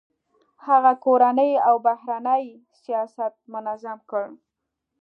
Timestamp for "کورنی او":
1.05-1.75